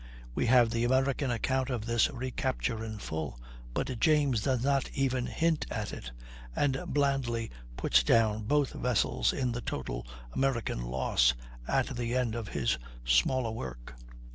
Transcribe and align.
We 0.33 0.47
have 0.47 0.71
the 0.71 0.83
American 0.83 1.29
account 1.29 1.69
of 1.69 1.85
this 1.85 2.09
recapture 2.09 2.83
in 2.83 2.97
full, 2.97 3.39
but 3.71 3.99
James 3.99 4.41
does 4.41 4.63
not 4.63 4.89
even 4.95 5.27
hint 5.27 5.67
at 5.69 5.93
it, 5.93 6.09
and 6.55 6.81
blandly 6.87 7.51
puts 7.77 8.01
down 8.01 8.45
both 8.45 8.71
vessels 8.73 9.31
in 9.31 9.51
the 9.51 9.61
total 9.61 10.07
"American 10.33 10.81
loss" 10.81 11.35
at 11.67 11.95
the 11.95 12.15
end 12.15 12.33
of 12.33 12.47
his 12.47 12.79
smaller 13.05 13.51
work. 13.51 13.93